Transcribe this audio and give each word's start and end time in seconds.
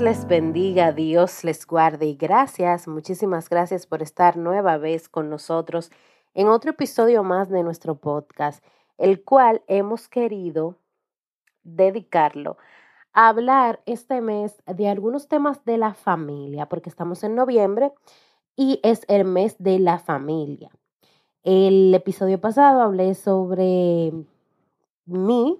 Les 0.00 0.26
bendiga, 0.28 0.92
Dios 0.92 1.42
les 1.42 1.66
guarde 1.66 2.06
y 2.06 2.16
gracias, 2.16 2.86
muchísimas 2.86 3.48
gracias 3.48 3.86
por 3.86 4.02
estar 4.02 4.36
nueva 4.36 4.76
vez 4.76 5.08
con 5.08 5.30
nosotros 5.30 5.90
en 6.34 6.48
otro 6.48 6.72
episodio 6.72 7.24
más 7.24 7.48
de 7.48 7.62
nuestro 7.62 7.94
podcast, 7.94 8.62
el 8.98 9.24
cual 9.24 9.62
hemos 9.68 10.08
querido 10.08 10.76
dedicarlo 11.64 12.58
a 13.14 13.28
hablar 13.28 13.80
este 13.86 14.20
mes 14.20 14.62
de 14.66 14.88
algunos 14.88 15.28
temas 15.28 15.64
de 15.64 15.78
la 15.78 15.94
familia, 15.94 16.66
porque 16.68 16.90
estamos 16.90 17.24
en 17.24 17.34
noviembre 17.34 17.92
y 18.54 18.80
es 18.82 19.00
el 19.08 19.24
mes 19.24 19.56
de 19.58 19.78
la 19.78 19.98
familia. 19.98 20.70
El 21.42 21.94
episodio 21.94 22.38
pasado 22.38 22.82
hablé 22.82 23.14
sobre 23.14 24.12
mí 25.06 25.58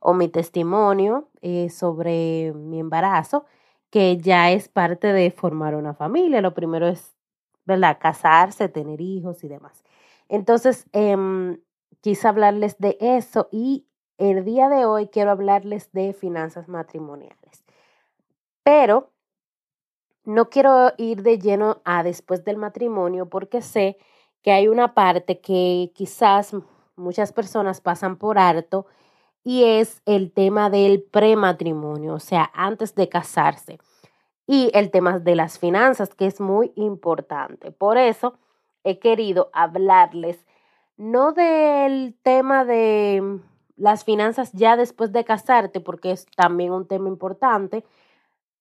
o 0.00 0.14
mi 0.14 0.28
testimonio 0.28 1.28
eh, 1.42 1.68
sobre 1.68 2.52
mi 2.54 2.80
embarazo, 2.80 3.44
que 3.94 4.16
ya 4.16 4.50
es 4.50 4.68
parte 4.68 5.12
de 5.12 5.30
formar 5.30 5.76
una 5.76 5.94
familia. 5.94 6.40
Lo 6.40 6.52
primero 6.52 6.88
es, 6.88 7.14
¿verdad? 7.64 7.98
Casarse, 8.00 8.68
tener 8.68 9.00
hijos 9.00 9.44
y 9.44 9.48
demás. 9.48 9.84
Entonces, 10.28 10.88
eh, 10.92 11.16
quise 12.00 12.26
hablarles 12.26 12.76
de 12.78 12.96
eso 12.98 13.48
y 13.52 13.86
el 14.18 14.44
día 14.44 14.68
de 14.68 14.84
hoy 14.84 15.06
quiero 15.06 15.30
hablarles 15.30 15.92
de 15.92 16.12
finanzas 16.12 16.66
matrimoniales. 16.66 17.64
Pero 18.64 19.12
no 20.24 20.50
quiero 20.50 20.90
ir 20.96 21.22
de 21.22 21.38
lleno 21.38 21.80
a 21.84 22.02
después 22.02 22.44
del 22.44 22.56
matrimonio 22.56 23.28
porque 23.28 23.62
sé 23.62 23.96
que 24.42 24.50
hay 24.50 24.66
una 24.66 24.94
parte 24.94 25.40
que 25.40 25.92
quizás 25.94 26.50
muchas 26.96 27.32
personas 27.32 27.80
pasan 27.80 28.16
por 28.16 28.40
alto 28.40 28.86
y 29.44 29.64
es 29.64 30.02
el 30.06 30.32
tema 30.32 30.70
del 30.70 31.02
prematrimonio, 31.02 32.14
o 32.14 32.20
sea, 32.20 32.50
antes 32.54 32.94
de 32.94 33.08
casarse. 33.08 33.78
Y 34.46 34.70
el 34.74 34.90
tema 34.90 35.18
de 35.18 35.36
las 35.36 35.58
finanzas, 35.58 36.14
que 36.14 36.26
es 36.26 36.40
muy 36.40 36.72
importante. 36.74 37.70
Por 37.70 37.98
eso 37.98 38.38
he 38.82 38.98
querido 38.98 39.50
hablarles 39.52 40.44
no 40.96 41.32
del 41.32 42.16
tema 42.22 42.64
de 42.64 43.40
las 43.76 44.04
finanzas 44.04 44.52
ya 44.52 44.76
después 44.76 45.12
de 45.12 45.24
casarte, 45.24 45.80
porque 45.80 46.12
es 46.12 46.26
también 46.36 46.72
un 46.72 46.86
tema 46.86 47.08
importante, 47.08 47.84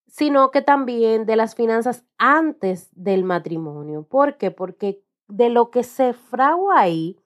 sino 0.08 0.52
que 0.52 0.62
también 0.62 1.26
de 1.26 1.36
las 1.36 1.56
finanzas 1.56 2.04
antes 2.18 2.90
del 2.94 3.24
matrimonio. 3.24 4.04
¿Por 4.04 4.38
qué? 4.38 4.52
Porque 4.52 5.04
de 5.28 5.50
lo 5.50 5.70
que 5.70 5.84
se 5.84 6.14
fragua 6.14 6.80
ahí, 6.80 7.20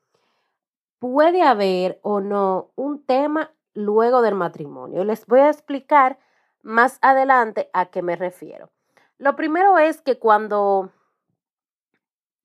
puede 1.00 1.44
haber 1.44 2.00
o 2.02 2.20
no 2.20 2.72
un 2.76 3.04
tema 3.06 3.52
luego 3.74 4.22
del 4.22 4.36
matrimonio. 4.36 5.04
Les 5.04 5.26
voy 5.26 5.40
a 5.42 5.50
explicar 5.50 6.20
más 6.64 6.98
adelante 7.02 7.70
a 7.74 7.88
qué 7.88 8.02
me 8.02 8.16
refiero. 8.16 8.70
Lo 9.18 9.36
primero 9.36 9.78
es 9.78 10.02
que 10.02 10.20
cuando 10.20 10.92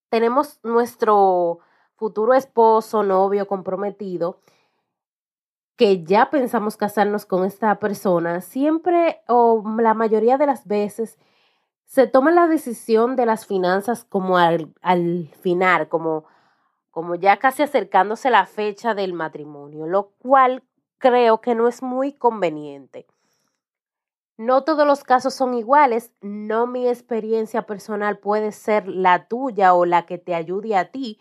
tenemos 0.08 0.60
nuestro 0.62 1.60
futuro 1.96 2.34
esposo, 2.34 3.02
novio, 3.02 3.46
comprometido, 3.46 4.40
que 5.76 6.04
ya 6.04 6.30
pensamos 6.30 6.76
casarnos 6.76 7.26
con 7.26 7.44
esta 7.44 7.78
persona, 7.78 8.40
siempre 8.40 9.22
o 9.26 9.64
la 9.78 9.94
mayoría 9.94 10.38
de 10.38 10.46
las 10.46 10.66
veces 10.66 11.18
se 11.84 12.06
toma 12.06 12.30
la 12.30 12.46
decisión 12.46 13.16
de 13.16 13.26
las 13.26 13.46
finanzas 13.46 14.04
como 14.04 14.38
al, 14.38 14.72
al 14.80 15.28
final, 15.40 15.88
como, 15.88 16.24
como 16.92 17.14
ya 17.16 17.38
casi 17.38 17.62
acercándose 17.62 18.30
la 18.30 18.46
fecha 18.46 18.94
del 18.94 19.14
matrimonio, 19.14 19.86
lo 19.86 20.10
cual 20.18 20.62
creo 20.98 21.40
que 21.40 21.56
no 21.56 21.66
es 21.66 21.82
muy 21.82 22.12
conveniente. 22.12 23.06
No 24.36 24.62
todos 24.62 24.86
los 24.86 25.02
casos 25.02 25.34
son 25.34 25.54
iguales, 25.54 26.12
no 26.20 26.66
mi 26.66 26.86
experiencia 26.86 27.62
personal 27.62 28.18
puede 28.18 28.52
ser 28.52 28.86
la 28.86 29.26
tuya 29.26 29.74
o 29.74 29.86
la 29.86 30.04
que 30.04 30.18
te 30.18 30.34
ayude 30.34 30.76
a 30.76 30.90
ti, 30.90 31.18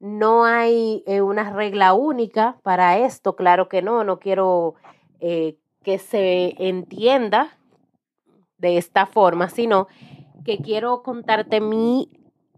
no 0.00 0.44
hay 0.44 1.02
eh, 1.06 1.22
una 1.22 1.50
regla 1.50 1.94
única 1.94 2.58
para 2.62 2.98
esto, 2.98 3.36
claro 3.36 3.68
que 3.68 3.82
no, 3.82 4.04
no 4.04 4.18
quiero 4.18 4.74
eh, 5.20 5.56
que 5.82 5.98
se 5.98 6.54
entienda 6.58 7.56
de 8.58 8.76
esta 8.76 9.06
forma, 9.06 9.48
sino 9.48 9.86
que 10.44 10.58
quiero 10.58 11.02
contarte 11.02 11.60
mi 11.60 12.10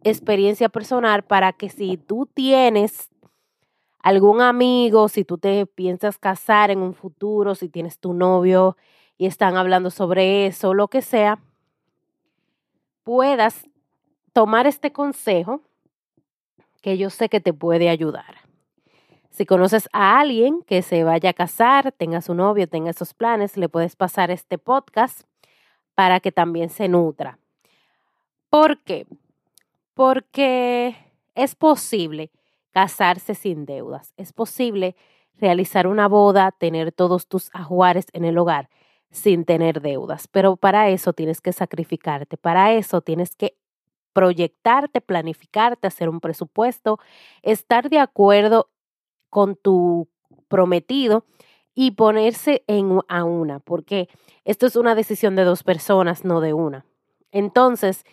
experiencia 0.05 0.69
personal 0.69 1.23
para 1.23 1.53
que 1.53 1.69
si 1.69 1.97
tú 1.97 2.27
tienes 2.27 3.11
algún 4.01 4.41
amigo, 4.41 5.09
si 5.09 5.25
tú 5.25 5.39
te 5.39 5.67
piensas 5.67 6.19
casar 6.19 6.71
en 6.71 6.81
un 6.81 6.95
futuro, 6.95 7.55
si 7.55 7.69
tienes 7.69 7.99
tu 7.99 8.13
novio 8.13 8.77
y 9.17 9.27
están 9.27 9.57
hablando 9.57 9.91
sobre 9.91 10.47
eso, 10.47 10.75
lo 10.75 10.89
que 10.89 11.03
sea, 11.03 11.41
puedas 13.03 13.69
tomar 14.33 14.67
este 14.67 14.93
consejo 14.93 15.63
que 16.81 16.97
yo 16.97 17.11
sé 17.11 17.29
que 17.29 17.41
te 17.41 17.53
puede 17.53 17.89
ayudar. 17.89 18.37
Si 19.31 19.47
conoces 19.47 19.89
a 19.93 20.19
alguien 20.19 20.63
que 20.63 20.83
se 20.83 21.05
vaya 21.05 21.31
a 21.31 21.35
casar, 21.35 21.93
tenga 21.93 22.21
su 22.21 22.35
novio, 22.35 22.69
tenga 22.69 22.91
esos 22.91 23.15
planes, 23.15 23.57
le 23.57 23.69
puedes 23.69 23.95
pasar 23.95 24.31
este 24.31 24.59
podcast 24.59 25.23
para 25.95 26.21
que 26.21 26.33
también 26.33 26.71
se 26.71 26.89
nutra. 26.89 27.39
¿Por 28.51 28.83
qué? 28.83 29.07
Porque 29.99 30.95
es 31.35 31.57
posible 31.57 32.31
casarse 32.71 33.35
sin 33.35 33.67
deudas. 33.67 34.15
Es 34.17 34.33
posible 34.33 34.95
realizar 35.35 35.89
una 35.89 36.07
boda, 36.07 36.53
tener 36.53 36.93
todos 36.93 37.27
tus 37.27 37.51
ajuares 37.53 38.07
en 38.13 38.25
el 38.25 38.39
hogar 38.39 38.71
sin 39.11 39.45
tener 39.45 39.81
deudas. 39.81 40.29
Pero 40.29 40.55
para 40.55 40.89
eso 40.89 41.15
tienes 41.15 41.41
que 41.41 41.53
sacrificarte, 41.53 42.37
para 42.37 42.75
eso 42.75 43.01
tienes 43.01 43.35
que 43.35 43.57
proyectarte, 44.13 45.01
planificarte, 45.01 45.89
hacer 45.89 46.09
un 46.09 46.21
presupuesto, 46.21 47.01
estar 47.43 47.91
de 47.91 47.99
acuerdo 47.99 48.71
con 49.31 49.57
tu 49.57 50.07
prometido 50.47 51.25
y 51.75 51.91
ponerse 51.91 52.63
en 52.69 53.01
a 53.09 53.25
una, 53.25 53.59
porque 53.59 54.09
esto 54.45 54.65
es 54.65 54.77
una 54.77 54.95
decisión 54.95 55.35
de 55.35 55.43
dos 55.43 55.65
personas, 55.65 56.25
no 56.25 56.41
de 56.41 56.53
una. 56.53 56.87
Entonces, 57.33 58.05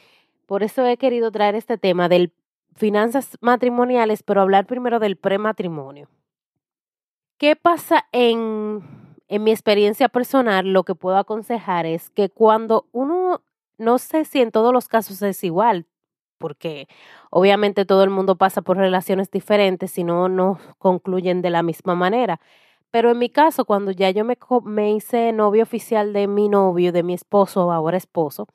por 0.46 0.64
eso 0.64 0.86
he 0.86 0.98
querido 0.98 1.32
traer 1.32 1.56
este 1.56 1.78
tema 1.78 2.10
de 2.10 2.32
finanzas 2.76 3.38
matrimoniales, 3.42 4.24
pero 4.24 4.42
hablar 4.42 4.66
primero 4.66 5.00
del 5.00 5.16
prematrimonio. 5.16 6.10
¿Qué 7.38 7.56
pasa 7.56 8.06
en, 8.12 8.82
en 9.28 9.44
mi 9.44 9.52
experiencia 9.52 10.10
personal? 10.10 10.72
Lo 10.72 10.84
que 10.84 10.96
puedo 10.96 11.18
aconsejar 11.18 11.86
es 11.86 12.10
que 12.10 12.30
cuando 12.30 12.88
uno, 12.92 13.42
no 13.78 13.98
sé 13.98 14.26
si 14.26 14.42
en 14.42 14.52
todos 14.52 14.74
los 14.74 14.88
casos 14.88 15.22
es 15.22 15.44
igual, 15.44 15.86
porque 16.38 16.88
obviamente 17.30 17.86
todo 17.86 18.04
el 18.04 18.10
mundo 18.10 18.36
pasa 18.38 18.62
por 18.62 18.78
relaciones 18.78 19.32
diferentes 19.32 19.98
y 19.98 20.04
no 20.04 20.30
nos 20.30 20.60
concluyen 20.78 21.42
de 21.42 21.50
la 21.50 21.64
misma 21.64 21.96
manera. 21.96 22.40
Pero 22.92 23.12
en 23.12 23.20
mi 23.20 23.30
caso, 23.30 23.66
cuando 23.66 23.92
ya 23.92 24.10
yo 24.12 24.24
me 24.24 24.92
hice 24.94 25.34
novio 25.34 25.64
oficial 25.64 26.14
de 26.14 26.28
mi 26.28 26.48
novio, 26.48 26.94
de 26.94 27.04
mi 27.04 27.14
esposo, 27.14 27.72
ahora 27.72 27.98
esposo, 27.98 28.48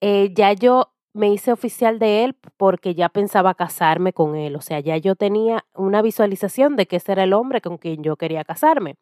eh, 0.00 0.32
ya 0.34 0.52
yo 0.52 0.92
me 1.12 1.28
hice 1.32 1.52
oficial 1.52 1.98
de 1.98 2.24
él 2.24 2.36
porque 2.56 2.94
ya 2.94 3.08
pensaba 3.08 3.54
casarme 3.54 4.12
con 4.12 4.36
él. 4.36 4.56
O 4.56 4.60
sea, 4.60 4.80
ya 4.80 4.96
yo 4.96 5.16
tenía 5.16 5.64
una 5.74 6.02
visualización 6.02 6.76
de 6.76 6.86
que 6.86 6.96
ese 6.96 7.12
era 7.12 7.24
el 7.24 7.32
hombre 7.32 7.60
con 7.60 7.78
quien 7.78 8.02
yo 8.02 8.16
quería 8.16 8.44
casarme. 8.44 8.96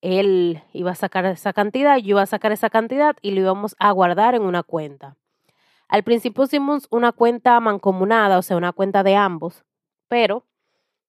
Él 0.00 0.60
iba 0.72 0.90
a 0.90 0.96
sacar 0.96 1.24
esa 1.26 1.52
cantidad, 1.52 1.98
yo 1.98 2.08
iba 2.08 2.22
a 2.22 2.26
sacar 2.26 2.50
esa 2.50 2.68
cantidad 2.68 3.14
y 3.22 3.30
lo 3.30 3.42
íbamos 3.42 3.76
a 3.78 3.92
guardar 3.92 4.34
en 4.34 4.42
una 4.42 4.64
cuenta. 4.64 5.16
Al 5.86 6.02
principio 6.02 6.42
hicimos 6.42 6.88
una 6.90 7.12
cuenta 7.12 7.60
mancomunada, 7.60 8.38
o 8.38 8.42
sea, 8.42 8.56
una 8.56 8.72
cuenta 8.72 9.04
de 9.04 9.14
ambos, 9.14 9.64
pero 10.08 10.46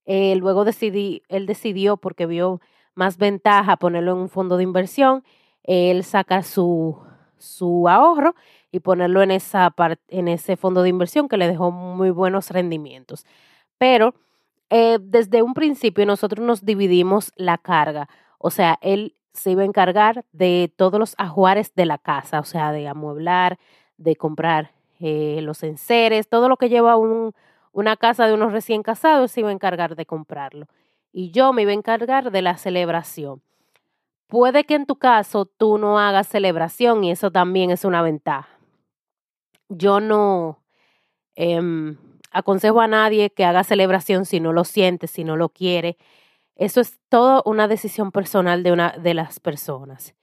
eh, 0.05 0.35
luego 0.35 0.65
decidí, 0.65 1.23
él 1.29 1.47
decidió, 1.47 1.97
porque 1.97 2.27
vio 2.27 2.61
más 2.97 3.17
ventaja 3.17 3.77
ponerlo 3.77 4.13
en 4.13 4.17
un 4.17 4.29
fondo 4.29 4.57
de 4.57 4.63
inversión, 4.63 5.23
él 5.63 6.03
saca 6.03 6.41
su, 6.41 6.97
su 7.37 7.87
ahorro 7.87 8.35
y 8.71 8.79
ponerlo 8.79 9.21
en, 9.21 9.31
esa 9.31 9.73
en 10.07 10.27
ese 10.27 10.57
fondo 10.57 10.81
de 10.81 10.89
inversión 10.89 11.29
que 11.29 11.37
le 11.37 11.47
dejó 11.47 11.71
muy 11.71 12.09
buenos 12.09 12.49
rendimientos. 12.49 13.25
Pero 13.77 14.15
eh, 14.71 14.97
desde 14.99 15.43
un 15.43 15.53
principio 15.53 16.05
nosotros 16.05 16.45
nos 16.45 16.65
dividimos 16.65 17.31
la 17.35 17.57
carga, 17.57 18.09
o 18.39 18.49
sea, 18.49 18.79
él 18.81 19.15
se 19.31 19.51
iba 19.51 19.61
a 19.61 19.65
encargar 19.65 20.25
de 20.31 20.73
todos 20.75 20.99
los 20.99 21.13
ajuares 21.19 21.75
de 21.75 21.85
la 21.85 21.99
casa, 21.99 22.39
o 22.39 22.43
sea, 22.45 22.71
de 22.71 22.87
amueblar, 22.87 23.59
de 23.97 24.15
comprar 24.15 24.71
eh, 24.99 25.39
los 25.43 25.61
enseres, 25.61 26.27
todo 26.27 26.49
lo 26.49 26.57
que 26.57 26.69
lleva 26.69 26.97
un, 26.97 27.33
una 27.71 27.95
casa 27.95 28.25
de 28.25 28.33
unos 28.33 28.51
recién 28.51 28.81
casados, 28.81 29.31
se 29.31 29.41
iba 29.41 29.49
a 29.49 29.53
encargar 29.53 29.95
de 29.95 30.07
comprarlo 30.07 30.67
y 31.11 31.31
yo 31.31 31.53
me 31.53 31.63
iba 31.63 31.71
a 31.71 31.75
encargar 31.75 32.31
de 32.31 32.41
la 32.41 32.57
celebración. 32.57 33.41
Puede 34.27 34.65
que 34.65 34.75
en 34.75 34.85
tu 34.85 34.97
caso 34.97 35.45
tú 35.45 35.77
no 35.77 35.99
hagas 35.99 36.27
celebración 36.27 37.03
y 37.03 37.11
eso 37.11 37.31
también 37.31 37.71
es 37.71 37.85
una 37.85 38.01
ventaja. 38.01 38.59
Yo 39.69 39.99
no 39.99 40.63
em, 41.35 41.97
aconsejo 42.31 42.81
a 42.81 42.87
nadie 42.87 43.29
que 43.29 43.45
haga 43.45 43.63
celebración 43.63 44.25
si 44.25 44.39
no 44.39 44.53
lo 44.53 44.63
siente, 44.65 45.07
si 45.07 45.23
no 45.23 45.37
lo 45.37 45.49
quiere. 45.49 45.97
Eso 46.55 46.81
es 46.81 46.99
todo 47.09 47.41
una 47.45 47.67
decisión 47.67 48.11
personal 48.11 48.63
de 48.63 48.71
una 48.71 48.91
de 48.91 49.13
las 49.13 49.39
personas. 49.39 50.13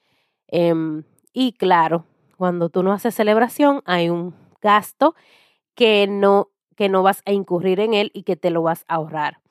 Em, 0.48 1.04
y 1.32 1.52
claro, 1.52 2.04
cuando 2.36 2.68
tú 2.68 2.82
no 2.82 2.92
haces 2.92 3.14
celebración 3.14 3.82
hay 3.86 4.10
un 4.10 4.34
gasto 4.60 5.14
que 5.74 6.06
no, 6.06 6.50
que 6.76 6.88
no 6.88 7.02
vas 7.02 7.22
a 7.26 7.32
incurrir 7.32 7.80
en 7.80 7.94
él 7.94 8.10
y 8.14 8.24
que 8.24 8.36
te 8.36 8.50
lo 8.50 8.62
vas 8.62 8.84
a 8.88 8.96
ahorrar. 8.96 9.43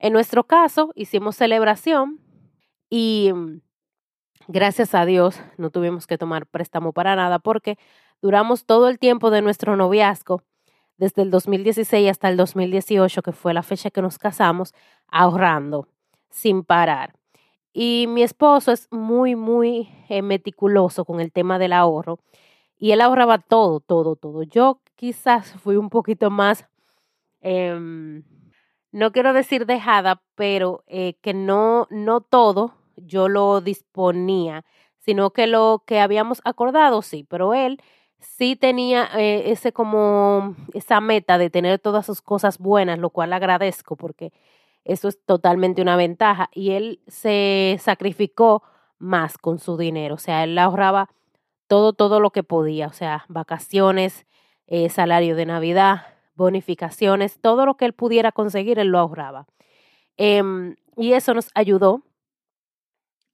En 0.00 0.14
nuestro 0.14 0.44
caso, 0.44 0.92
hicimos 0.94 1.36
celebración 1.36 2.20
y 2.88 3.30
mm, 3.34 3.60
gracias 4.48 4.94
a 4.94 5.04
Dios 5.04 5.38
no 5.58 5.68
tuvimos 5.68 6.06
que 6.06 6.16
tomar 6.16 6.46
préstamo 6.46 6.94
para 6.94 7.14
nada 7.16 7.38
porque 7.38 7.76
duramos 8.22 8.64
todo 8.64 8.88
el 8.88 8.98
tiempo 8.98 9.30
de 9.30 9.42
nuestro 9.42 9.76
noviazgo, 9.76 10.42
desde 10.96 11.20
el 11.20 11.30
2016 11.30 12.10
hasta 12.10 12.30
el 12.30 12.38
2018, 12.38 13.20
que 13.20 13.32
fue 13.32 13.52
la 13.52 13.62
fecha 13.62 13.90
que 13.90 14.00
nos 14.00 14.18
casamos, 14.18 14.72
ahorrando 15.06 15.86
sin 16.30 16.64
parar. 16.64 17.14
Y 17.74 18.06
mi 18.08 18.22
esposo 18.22 18.72
es 18.72 18.88
muy, 18.90 19.36
muy 19.36 19.90
eh, 20.08 20.22
meticuloso 20.22 21.04
con 21.04 21.20
el 21.20 21.30
tema 21.30 21.58
del 21.58 21.74
ahorro 21.74 22.20
y 22.78 22.92
él 22.92 23.02
ahorraba 23.02 23.36
todo, 23.38 23.80
todo, 23.80 24.16
todo. 24.16 24.44
Yo 24.44 24.80
quizás 24.96 25.52
fui 25.60 25.76
un 25.76 25.90
poquito 25.90 26.30
más... 26.30 26.66
Em, 27.42 28.24
no 28.92 29.12
quiero 29.12 29.32
decir 29.32 29.66
dejada, 29.66 30.22
pero 30.34 30.84
eh, 30.86 31.14
que 31.22 31.34
no, 31.34 31.86
no 31.90 32.20
todo 32.20 32.74
yo 32.96 33.28
lo 33.28 33.60
disponía, 33.60 34.64
sino 34.98 35.30
que 35.30 35.46
lo 35.46 35.84
que 35.86 36.00
habíamos 36.00 36.40
acordado 36.44 37.02
sí, 37.02 37.24
pero 37.28 37.54
él 37.54 37.80
sí 38.18 38.56
tenía 38.56 39.08
eh, 39.16 39.50
ese 39.50 39.72
como 39.72 40.54
esa 40.74 41.00
meta 41.00 41.38
de 41.38 41.50
tener 41.50 41.78
todas 41.78 42.06
sus 42.06 42.20
cosas 42.22 42.58
buenas, 42.58 42.98
lo 42.98 43.10
cual 43.10 43.32
agradezco 43.32 43.96
porque 43.96 44.32
eso 44.84 45.08
es 45.08 45.24
totalmente 45.24 45.82
una 45.82 45.96
ventaja 45.96 46.50
y 46.52 46.72
él 46.72 47.00
se 47.06 47.76
sacrificó 47.80 48.62
más 48.98 49.38
con 49.38 49.58
su 49.58 49.76
dinero, 49.76 50.16
o 50.16 50.18
sea, 50.18 50.44
él 50.44 50.58
ahorraba 50.58 51.08
todo, 51.68 51.92
todo 51.92 52.20
lo 52.20 52.30
que 52.32 52.42
podía, 52.42 52.88
o 52.88 52.92
sea, 52.92 53.24
vacaciones, 53.28 54.26
eh, 54.66 54.88
salario 54.88 55.36
de 55.36 55.46
Navidad, 55.46 56.09
bonificaciones, 56.40 57.38
todo 57.38 57.66
lo 57.66 57.76
que 57.76 57.84
él 57.84 57.92
pudiera 57.92 58.32
conseguir, 58.32 58.78
él 58.78 58.88
lo 58.88 58.98
ahorraba. 58.98 59.46
Em, 60.16 60.76
y 60.96 61.12
eso 61.12 61.34
nos 61.34 61.50
ayudó 61.54 62.02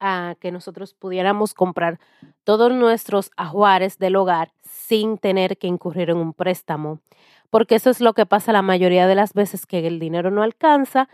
a 0.00 0.34
que 0.40 0.52
nosotros 0.52 0.92
pudiéramos 0.92 1.54
comprar 1.54 1.98
todos 2.44 2.72
nuestros 2.72 3.30
ajuares 3.36 3.98
del 3.98 4.16
hogar 4.16 4.52
sin 4.62 5.18
tener 5.18 5.56
que 5.56 5.68
incurrir 5.68 6.10
en 6.10 6.18
un 6.18 6.32
préstamo, 6.34 7.00
porque 7.48 7.76
eso 7.76 7.90
es 7.90 8.00
lo 8.00 8.12
que 8.12 8.26
pasa 8.26 8.52
la 8.52 8.62
mayoría 8.62 9.06
de 9.06 9.14
las 9.14 9.32
veces 9.32 9.66
que 9.66 9.86
el 9.86 9.98
dinero 9.98 10.30
no 10.30 10.42
alcanza 10.42 11.08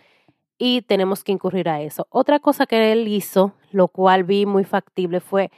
y 0.58 0.82
tenemos 0.82 1.22
que 1.22 1.32
incurrir 1.32 1.68
a 1.68 1.82
eso. 1.82 2.06
Otra 2.10 2.40
cosa 2.40 2.66
que 2.66 2.92
él 2.92 3.06
hizo, 3.06 3.52
lo 3.70 3.88
cual 3.88 4.24
vi 4.24 4.46
muy 4.46 4.64
factible, 4.64 5.20
fue 5.20 5.50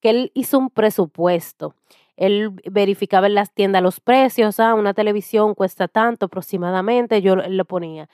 que 0.00 0.10
él 0.10 0.32
hizo 0.34 0.58
un 0.58 0.70
presupuesto 0.70 1.74
él 2.16 2.50
verificaba 2.70 3.26
en 3.26 3.34
las 3.34 3.52
tiendas 3.52 3.82
los 3.82 4.00
precios, 4.00 4.60
ah, 4.60 4.74
una 4.74 4.94
televisión 4.94 5.54
cuesta 5.54 5.88
tanto 5.88 6.26
aproximadamente, 6.26 7.22
yo 7.22 7.36
lo 7.36 7.64
ponía 7.64 8.08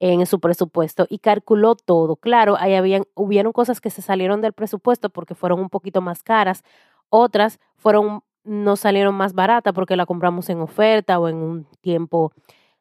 en 0.00 0.26
su 0.26 0.40
presupuesto 0.40 1.06
y 1.08 1.18
calculó 1.18 1.76
todo. 1.76 2.16
Claro, 2.16 2.56
ahí 2.58 2.74
habían, 2.74 3.04
hubieron 3.14 3.52
cosas 3.52 3.80
que 3.80 3.88
se 3.88 4.02
salieron 4.02 4.40
del 4.40 4.52
presupuesto 4.52 5.10
porque 5.10 5.36
fueron 5.36 5.60
un 5.60 5.70
poquito 5.70 6.00
más 6.00 6.24
caras, 6.24 6.64
otras 7.08 7.60
fueron, 7.76 8.24
no 8.42 8.74
salieron 8.74 9.14
más 9.14 9.32
baratas 9.32 9.72
porque 9.72 9.94
la 9.94 10.06
compramos 10.06 10.48
en 10.50 10.60
oferta 10.60 11.20
o 11.20 11.28
en 11.28 11.36
un 11.36 11.66
tiempo 11.80 12.32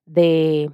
de 0.06 0.72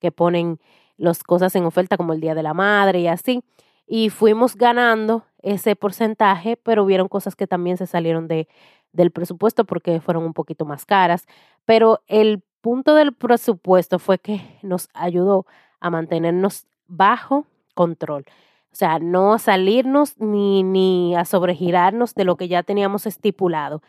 que 0.00 0.12
ponen 0.12 0.60
las 0.96 1.24
cosas 1.24 1.56
en 1.56 1.64
oferta 1.64 1.96
como 1.96 2.12
el 2.12 2.20
Día 2.20 2.36
de 2.36 2.44
la 2.44 2.54
Madre 2.54 3.00
y 3.00 3.08
así. 3.08 3.42
Y 3.86 4.10
fuimos 4.10 4.54
ganando 4.54 5.24
ese 5.42 5.74
porcentaje, 5.74 6.56
pero 6.56 6.84
hubieron 6.84 7.08
cosas 7.08 7.34
que 7.34 7.48
también 7.48 7.76
se 7.76 7.88
salieron 7.88 8.28
de, 8.28 8.46
del 8.92 9.10
presupuesto 9.10 9.64
porque 9.64 10.00
fueron 10.00 10.24
un 10.24 10.32
poquito 10.32 10.64
más 10.64 10.84
caras, 10.84 11.26
pero 11.64 12.02
el 12.06 12.42
punto 12.60 12.94
del 12.94 13.14
presupuesto 13.14 13.98
fue 13.98 14.18
que 14.18 14.58
nos 14.62 14.88
ayudó 14.94 15.46
a 15.80 15.90
mantenernos 15.90 16.66
bajo 16.86 17.46
control. 17.74 18.24
O 18.72 18.76
sea, 18.76 18.98
no 18.98 19.38
salirnos 19.38 20.18
ni, 20.20 20.62
ni 20.62 21.16
a 21.16 21.24
sobregirarnos 21.24 22.14
de 22.14 22.24
lo 22.24 22.36
que 22.36 22.48
ya 22.48 22.62
teníamos 22.62 23.06
estipulado. 23.06 23.82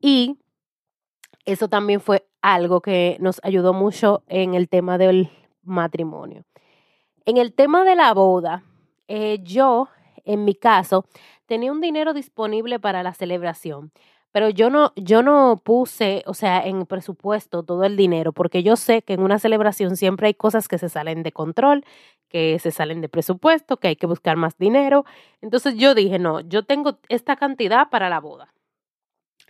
Y 0.00 0.36
eso 1.44 1.68
también 1.68 2.00
fue 2.00 2.26
algo 2.42 2.80
que 2.80 3.16
nos 3.20 3.40
ayudó 3.42 3.72
mucho 3.72 4.22
en 4.26 4.54
el 4.54 4.68
tema 4.68 4.98
del 4.98 5.30
matrimonio. 5.62 6.44
En 7.24 7.36
el 7.36 7.54
tema 7.54 7.84
de 7.84 7.96
la 7.96 8.12
boda, 8.12 8.64
eh, 9.06 9.38
yo, 9.42 9.88
en 10.24 10.44
mi 10.44 10.54
caso, 10.54 11.06
tenía 11.46 11.72
un 11.72 11.80
dinero 11.80 12.12
disponible 12.12 12.78
para 12.78 13.02
la 13.02 13.14
celebración, 13.14 13.92
pero 14.32 14.50
yo 14.50 14.70
no, 14.70 14.92
yo 14.96 15.22
no 15.22 15.60
puse, 15.64 16.22
o 16.26 16.34
sea, 16.34 16.60
en 16.66 16.86
presupuesto 16.86 17.62
todo 17.62 17.84
el 17.84 17.96
dinero, 17.96 18.32
porque 18.32 18.62
yo 18.62 18.76
sé 18.76 19.02
que 19.02 19.14
en 19.14 19.22
una 19.22 19.38
celebración 19.38 19.96
siempre 19.96 20.28
hay 20.28 20.34
cosas 20.34 20.68
que 20.68 20.78
se 20.78 20.88
salen 20.88 21.22
de 21.22 21.32
control, 21.32 21.84
que 22.28 22.58
se 22.58 22.70
salen 22.70 23.00
de 23.00 23.08
presupuesto, 23.08 23.78
que 23.78 23.88
hay 23.88 23.96
que 23.96 24.06
buscar 24.06 24.36
más 24.36 24.58
dinero. 24.58 25.04
Entonces 25.40 25.76
yo 25.76 25.94
dije, 25.94 26.18
no, 26.18 26.40
yo 26.40 26.62
tengo 26.64 26.98
esta 27.08 27.36
cantidad 27.36 27.88
para 27.90 28.08
la 28.10 28.20
boda, 28.20 28.52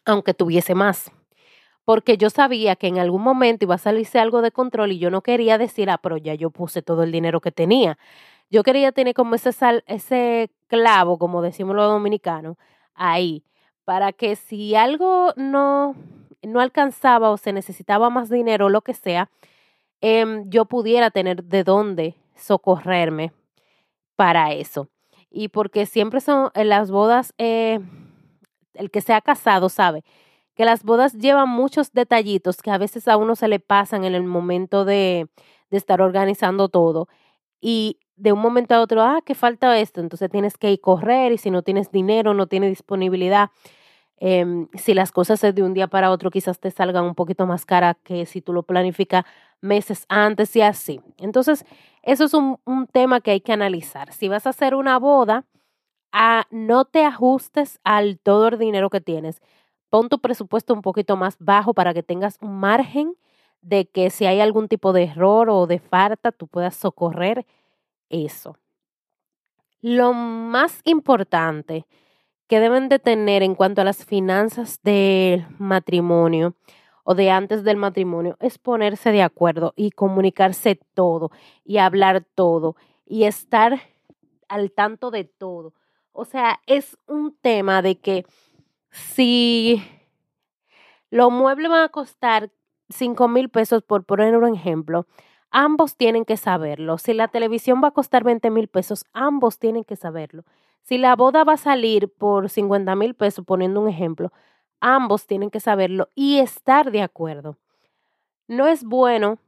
aunque 0.05 0.35
tuviese 0.35 0.75
más. 0.75 1.11
Porque 1.85 2.19
yo 2.19 2.31
sabía 2.31 2.77
que 2.77 2.87
en 2.89 2.99
algún 2.99 3.23
momento 3.23 3.65
iba 3.65 3.77
a 3.77 3.79
salirse 3.79 4.19
algo 4.21 4.43
de 4.43 4.53
control 4.53 4.93
y 4.93 4.99
yo 4.99 5.11
no 5.11 5.23
quería 5.23 5.59
decir, 5.59 5.91
ah, 5.91 5.99
pero 5.99 6.19
ya 6.19 6.35
yo 6.35 6.51
puse 6.51 6.83
todo 6.83 7.03
el 7.03 7.13
dinero 7.13 7.41
que 7.41 7.53
tenía. 7.53 7.99
Yo 8.51 8.63
quería 8.63 8.93
tener 8.93 9.15
como 9.15 9.35
ese, 9.35 9.53
sal, 9.53 9.85
ese 9.87 10.51
clavo, 10.69 11.19
como 11.19 11.43
decimos 11.43 11.77
los 11.77 11.91
dominicanos, 11.91 12.57
ahí 12.95 13.45
para 13.89 14.13
que 14.13 14.37
si 14.37 14.75
algo 14.75 15.33
no, 15.37 15.97
no 16.43 16.61
alcanzaba 16.61 17.31
o 17.31 17.39
se 17.39 17.55
necesitaba 17.55 18.11
más 18.11 18.29
dinero 18.29 18.67
o 18.67 18.69
lo 18.69 18.83
que 18.83 18.93
sea, 18.93 19.31
em, 20.03 20.45
yo 20.51 20.67
pudiera 20.67 21.11
tener 21.11 21.43
de 21.45 21.65
dónde 21.65 22.15
socorrerme 22.37 23.33
para 24.15 24.53
eso. 24.53 24.91
Y 25.31 25.49
porque 25.49 25.87
siempre 25.87 26.21
son 26.21 26.51
en 26.53 26.69
las 26.69 26.91
bodas, 26.91 27.33
eh, 27.39 27.81
el 28.75 28.91
que 28.91 29.01
se 29.01 29.15
ha 29.15 29.23
casado 29.23 29.71
sabe 29.71 30.05
que 30.55 30.67
las 30.67 30.85
bodas 30.85 31.15
llevan 31.15 31.49
muchos 31.49 31.91
detallitos 31.95 32.59
que 32.59 32.71
a 32.71 32.77
veces 32.77 33.09
a 33.09 33.17
uno 33.17 33.37
se 33.37 33.49
le 33.49 33.59
pasan 33.59 34.05
en 34.05 34.15
el 34.15 34.25
momento 34.25 34.85
de, 34.85 35.29
de 35.71 35.77
estar 35.79 36.03
organizando 36.03 36.69
todo. 36.69 37.09
Y 37.59 37.99
de 38.17 38.33
un 38.33 38.41
momento 38.41 38.75
a 38.75 38.83
otro, 38.83 39.01
ah, 39.03 39.21
que 39.25 39.35
falta 39.35 39.79
esto, 39.79 40.03
entonces 40.03 40.31
tienes 40.31 40.59
que 40.59 40.73
ir 40.73 40.81
correr 40.83 41.33
y 41.33 41.39
si 41.39 41.51
no 41.51 41.63
tienes 41.63 41.91
dinero, 41.91 42.35
no 42.35 42.49
tienes 42.49 42.69
disponibilidad. 42.71 43.51
Em, 44.21 44.69
si 44.75 44.95
las 44.95 45.13
cosas 45.13 45.41
de 45.41 45.63
un 45.63 45.75
día 45.75 45.87
para 45.89 46.11
otro, 46.11 46.31
quizás 46.31 46.59
te 46.59 46.71
salgan 46.71 47.05
un 47.05 47.15
poquito 47.15 47.47
más 47.47 47.65
cara 47.65 47.95
que 47.95 48.27
si 48.27 48.41
tú 48.41 48.53
lo 48.53 48.65
planificas 48.65 49.25
meses 49.61 50.05
antes 50.09 50.55
y 50.57 50.63
así. 50.63 51.01
Entonces, 51.19 51.65
eso 52.03 52.25
es 52.25 52.35
un, 52.35 52.59
un 52.65 52.87
tema 52.87 53.21
que 53.21 53.33
hay 53.33 53.41
que 53.41 53.53
analizar. 53.53 54.13
Si 54.13 54.29
vas 54.29 54.47
a 54.47 54.51
hacer 54.51 54.75
una 54.75 54.99
boda, 54.99 55.45
ah, 56.13 56.47
no 56.51 56.85
te 56.85 57.05
ajustes 57.05 57.81
al 57.85 58.19
todo 58.19 58.49
el 58.49 58.59
dinero 58.59 58.91
que 58.91 59.01
tienes 59.01 59.41
pon 59.91 60.09
tu 60.09 60.19
presupuesto 60.21 60.75
un 60.75 60.83
poquito 60.83 61.17
más 61.17 61.37
bajo 61.39 61.75
para 61.75 61.95
que 61.95 62.03
tengas 62.03 62.39
un 62.41 62.59
margen 62.59 63.17
de 63.63 63.87
que 63.87 64.11
si 64.11 64.27
hay 64.27 64.41
algún 64.41 64.69
tipo 64.69 64.93
de 64.93 65.05
error 65.05 65.51
o 65.51 65.67
de 65.67 65.79
falta, 65.79 66.33
tú 66.33 66.47
puedas 66.47 66.77
socorrer 66.77 67.47
eso. 68.09 68.57
Lo 69.81 70.13
más 70.13 70.81
importante 70.85 71.87
que 72.49 72.61
deben 72.61 72.89
de 72.89 72.99
tener 72.99 73.43
en 73.43 73.55
cuanto 73.55 73.83
a 73.83 73.85
las 73.85 74.05
finanzas 74.05 74.81
del 74.83 75.47
matrimonio 75.59 76.55
o 77.05 77.15
de 77.15 77.31
antes 77.31 77.63
del 77.63 77.77
matrimonio 77.77 78.37
es 78.41 78.59
ponerse 78.59 79.13
de 79.13 79.23
acuerdo 79.23 79.73
y 79.77 79.91
comunicarse 79.91 80.81
todo 80.95 81.31
y 81.65 81.79
hablar 81.79 82.25
todo 82.35 82.77
y 83.07 83.25
estar 83.25 83.81
al 84.49 84.73
tanto 84.73 85.11
de 85.11 85.25
todo. 85.25 85.75
O 86.13 86.25
sea, 86.25 86.61
es 86.67 86.99
un 87.07 87.37
tema 87.41 87.81
de 87.83 87.99
que 87.99 88.27
si 88.91 89.83
los 91.11 91.31
muebles 91.31 91.71
van 91.71 91.85
a 91.85 91.89
costar 91.91 92.51
5 92.89 93.29
mil 93.29 93.51
pesos, 93.51 93.83
por 93.83 94.05
poner 94.05 94.37
un 94.37 94.55
ejemplo, 94.55 95.07
ambos 95.51 95.97
tienen 95.97 96.25
que 96.25 96.37
saberlo. 96.37 96.99
Si 96.99 97.13
la 97.13 97.29
televisión 97.29 97.83
va 97.83 97.89
a 97.89 97.93
costar 97.93 98.25
20 98.25 98.51
mil 98.51 98.69
pesos, 98.69 99.05
ambos 99.13 99.59
tienen 99.59 99.85
que 99.85 99.97
saberlo. 99.97 100.45
Si 100.83 100.99
la 100.99 101.17
boda 101.17 101.45
va 101.45 101.55
a 101.55 101.59
salir 101.59 102.09
por 102.09 102.49
50 102.49 102.95
mil 102.97 103.15
pesos, 103.15 103.45
poniendo 103.45 103.81
un 103.81 103.89
ejemplo, 103.89 104.33
ambos 104.81 105.27
tienen 105.27 105.51
que 105.51 105.61
saberlo 105.61 106.09
y 106.15 106.39
estar 106.39 106.91
de 106.91 107.03
acuerdo. 107.03 107.59
No 108.47 108.67
es 108.67 108.85
bueno 108.85 109.39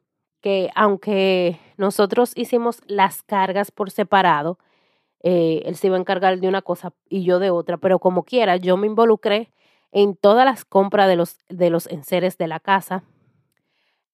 que 0.40 0.70
aunque 0.74 1.58
nosotros 1.76 2.32
hicimos 2.36 2.80
las 2.86 3.22
cargas 3.22 3.70
por 3.70 3.90
separado, 3.90 4.58
eh, 5.22 5.62
él 5.66 5.76
se 5.76 5.88
iba 5.88 5.96
a 5.96 6.00
encargar 6.00 6.38
de 6.40 6.48
una 6.48 6.62
cosa 6.62 6.92
y 7.08 7.24
yo 7.24 7.38
de 7.38 7.50
otra, 7.50 7.76
pero 7.76 7.98
como 7.98 8.24
quiera, 8.24 8.56
yo 8.56 8.76
me 8.76 8.86
involucré 8.86 9.50
en 9.92 10.16
todas 10.16 10.44
las 10.44 10.64
compras 10.64 11.08
de 11.08 11.16
los, 11.16 11.36
de 11.48 11.70
los 11.70 11.86
enseres 11.88 12.38
de 12.38 12.48
la 12.48 12.60
casa. 12.60 13.02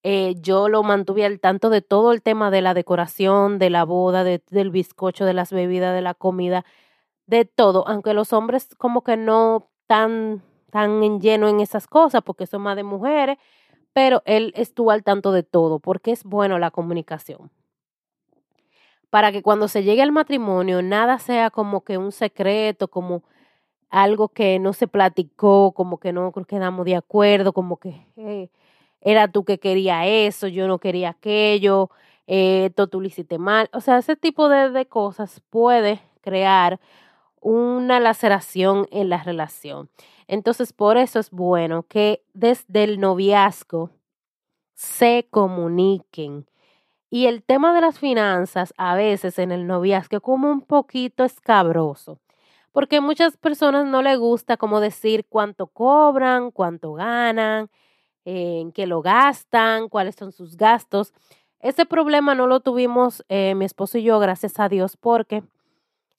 Eh, 0.03 0.35
yo 0.41 0.69
lo 0.69 0.83
mantuve 0.83 1.25
al 1.25 1.41
tanto 1.41 1.69
de 1.71 1.83
todo 1.83 2.13
el 2.13 2.23
tema 2.23 2.51
de 2.51 2.63
la 2.63 2.75
decoración, 2.75 3.59
de 3.59 3.71
la 3.71 3.85
boda, 3.85 4.25
del 4.25 4.71
bizcocho, 4.71 5.25
de 5.25 5.35
las 5.35 5.53
bebidas, 5.53 5.95
de 5.95 6.03
la 6.03 6.15
comida, 6.15 6.65
de 7.27 7.45
todo, 7.45 7.87
aunque 7.89 8.15
los 8.15 8.33
hombres 8.33 8.69
como 8.77 9.03
que 9.03 9.17
no 9.17 9.69
tan, 9.87 10.43
tan 10.71 11.03
en 11.03 11.21
lleno 11.21 11.49
en 11.49 11.61
esas 11.61 11.87
cosas, 11.87 12.23
porque 12.23 12.47
son 12.47 12.63
más 12.63 12.77
de 12.77 12.85
mujeres, 12.85 13.39
pero 13.93 14.23
él 14.27 14.53
estuvo 14.57 14.91
al 14.91 15.03
tanto 15.05 15.33
de 15.33 15.43
todo, 15.43 15.79
porque 15.81 16.13
es 16.13 16.25
bueno 16.25 16.59
la 16.59 16.71
comunicación 16.71 17.51
para 19.11 19.33
que 19.33 19.43
cuando 19.43 19.69
se 19.69 19.83
llegue 19.83 20.03
al 20.03 20.13
matrimonio 20.13 20.83
nada 20.83 21.19
sea 21.19 21.51
como 21.51 21.85
que 21.85 21.99
un 21.99 22.13
secreto, 22.13 22.89
como 22.89 23.23
algo 23.91 24.29
que 24.29 24.59
no 24.59 24.73
se 24.73 24.89
platicó, 24.89 25.73
como 25.73 25.99
que 25.99 26.13
no 26.13 26.33
quedamos 26.47 26.85
de 26.85 26.97
acuerdo, 26.97 27.53
como 27.53 27.79
que 27.79 28.07
eh, 28.17 28.51
era 29.01 29.29
tú 29.29 29.45
que 29.45 29.59
quería 29.59 30.07
eso, 30.07 30.49
yo 30.49 30.69
no 30.69 30.79
quería 30.79 31.11
aquello, 31.11 31.91
eh, 32.27 32.71
tú 32.91 33.01
lo 33.01 33.07
hiciste 33.07 33.39
mal. 33.39 33.71
O 33.73 33.81
sea, 33.81 33.99
ese 33.99 34.17
tipo 34.17 34.49
de, 34.49 34.71
de 34.71 34.87
cosas 34.87 35.41
puede 35.51 36.01
crear 36.21 36.81
una 37.47 38.01
laceración 38.01 38.89
en 38.91 39.09
la 39.09 39.23
relación. 39.23 39.89
Entonces, 40.27 40.73
por 40.73 40.97
eso 40.97 41.21
es 41.21 41.31
bueno 41.31 41.85
que 41.85 42.25
desde 42.35 42.83
el 42.83 42.99
noviazgo 42.99 43.91
se 44.75 45.29
comuniquen 45.31 46.47
y 47.09 47.27
el 47.27 47.45
tema 47.45 47.73
de 47.73 47.83
las 47.83 48.01
finanzas 48.01 48.75
a 48.77 48.97
veces 48.97 49.39
en 49.39 49.53
el 49.53 49.69
noviazgo 49.69 50.21
como 50.21 50.51
un 50.51 50.61
poquito 50.61 51.23
escabroso, 51.23 52.19
porque 52.73 53.01
muchas 53.01 53.37
personas 53.37 53.87
no 53.87 54.03
les 54.03 54.19
gusta 54.19 54.57
como 54.57 54.81
decir 54.81 55.25
cuánto 55.29 55.69
cobran, 55.69 56.51
cuánto 56.51 56.95
ganan, 56.95 57.71
en 58.25 58.73
qué 58.73 58.89
lo 58.89 59.03
gastan, 59.03 59.89
cuáles 59.89 60.17
son 60.17 60.33
sus 60.33 60.57
gastos. 60.57 61.15
Ese 61.61 61.87
problema 61.87 62.35
no 62.35 62.49
lo 62.49 62.59
tuvimos 62.59 63.25
eh, 63.29 63.55
mi 63.55 63.65
esposo 63.67 63.99
y 63.99 64.03
yo, 64.03 64.19
gracias 64.19 64.59
a 64.59 64.69
Dios, 64.69 64.97
porque 64.97 65.45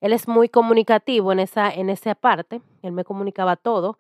él 0.02 0.14
es 0.14 0.28
muy 0.28 0.50
comunicativo 0.50 1.32
en 1.32 1.40
esa, 1.40 1.70
en 1.72 1.94
parte, 2.20 2.62
él 2.84 2.92
me 2.92 3.04
comunicaba 3.04 3.56
todo. 3.56 3.98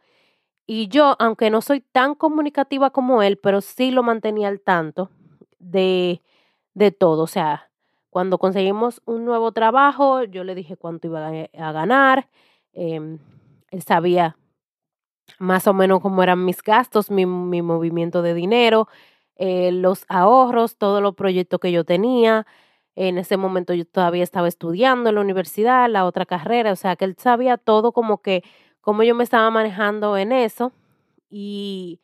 Y 0.67 0.89
yo, 0.89 1.15
aunque 1.19 1.49
no 1.49 1.61
soy 1.61 1.81
tan 1.81 2.15
comunicativa 2.15 2.91
como 2.91 3.23
él, 3.23 3.37
pero 3.37 3.61
sí 3.61 3.91
lo 3.91 4.03
mantenía 4.03 4.49
al 4.49 4.61
tanto 4.61 5.09
de 5.59 6.21
de 6.77 6.91
todo. 6.91 7.23
O 7.23 7.27
sea, 7.27 7.71
cuando 8.09 8.37
conseguimos 8.37 9.01
un 9.05 9.25
nuevo 9.25 9.51
trabajo, 9.51 10.23
yo 10.23 10.43
le 10.43 10.55
dije 10.55 10.77
cuánto 10.77 11.07
iba 11.07 11.27
a 11.27 11.71
ganar. 11.71 12.29
Em, 12.73 13.19
él 13.71 13.81
sabía 13.81 14.37
más 15.39 15.67
o 15.67 15.73
menos 15.73 16.01
cómo 16.01 16.23
eran 16.23 16.45
mis 16.45 16.61
gastos, 16.61 17.11
mi, 17.11 17.25
mi 17.25 17.61
movimiento 17.61 18.21
de 18.21 18.33
dinero, 18.33 18.87
eh, 19.35 19.71
los 19.71 20.05
ahorros, 20.07 20.77
todos 20.77 21.01
los 21.01 21.15
proyectos 21.15 21.59
que 21.59 21.71
yo 21.71 21.83
tenía. 21.83 22.45
En 22.97 23.19
ese 23.19 23.37
momento 23.37 23.75
yo 23.75 23.85
todavía 23.85 24.23
estaba 24.23 24.47
estudiando 24.47 25.09
en 25.09 25.15
la 25.15 25.21
universidad, 25.21 25.87
la 25.87 26.03
otra 26.03 26.25
carrera, 26.25 26.71
o 26.71 26.75
sea 26.75 26.95
que 26.95 27.05
él 27.05 27.15
sabía 27.19 27.57
todo 27.57 27.91
como 27.91 28.23
que 28.23 28.43
cómo 28.81 29.03
yo 29.03 29.13
me 29.13 29.23
estaba 29.23 29.51
manejando 29.51 30.17
en 30.17 30.31
eso 30.31 30.71
y 31.29 32.01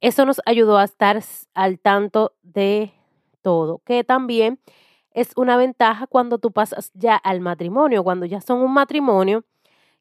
eso 0.00 0.24
nos 0.24 0.40
ayudó 0.46 0.78
a 0.78 0.84
estar 0.84 1.22
al 1.52 1.78
tanto 1.78 2.32
de 2.42 2.90
todo, 3.42 3.82
que 3.84 4.02
también 4.02 4.58
es 5.12 5.32
una 5.36 5.58
ventaja 5.58 6.06
cuando 6.06 6.38
tú 6.38 6.52
pasas 6.52 6.90
ya 6.94 7.16
al 7.16 7.40
matrimonio, 7.40 8.02
cuando 8.02 8.24
ya 8.24 8.40
son 8.40 8.62
un 8.62 8.72
matrimonio, 8.72 9.44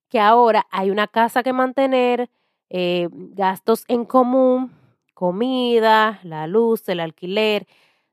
que 0.07 0.21
ahora 0.21 0.67
hay 0.71 0.89
una 0.89 1.07
casa 1.07 1.43
que 1.43 1.51
mantener, 1.51 2.29
eh, 2.69 3.09
gastos 3.11 3.83
en 3.89 4.05
común, 4.05 4.71
comida, 5.13 6.21
la 6.23 6.47
luz, 6.47 6.87
el 6.87 7.01
alquiler, 7.01 7.67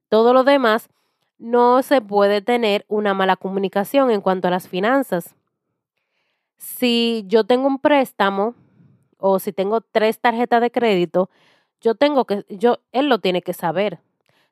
todo 0.09 0.33
lo 0.33 0.43
demás, 0.43 0.89
no 1.39 1.83
se 1.83 2.01
puede 2.01 2.41
tener 2.43 2.85
una 2.89 3.15
mala 3.15 3.37
comunicación 3.37 4.11
en 4.11 4.21
cuanto 4.21 4.49
a 4.49 4.51
las 4.51 4.69
finanzas. 4.69 5.35
Si 6.57 7.25
yo 7.27 7.45
tengo 7.45 7.67
un 7.67 7.79
préstamo 7.79 8.55
o 9.19 9.39
si 9.39 9.53
tengo 9.53 9.81
tres 9.81 10.21
tarjetas 10.21 10.61
de 10.61 10.71
crédito, 10.71 11.31
yo 11.81 11.95
tengo 11.95 12.25
que, 12.25 12.45
yo, 12.49 12.79
él 12.93 13.09
lo 13.09 13.19
tiene 13.19 13.43
que 13.43 13.53
saber 13.53 14.01